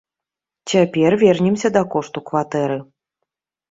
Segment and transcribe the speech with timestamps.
[0.71, 2.85] Цяпер вернемся да кошту кватэры.